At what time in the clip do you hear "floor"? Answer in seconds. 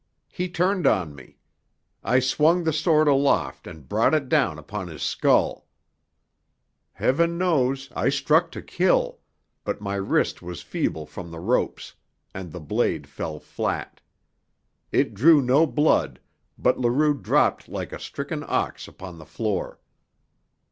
19.27-19.79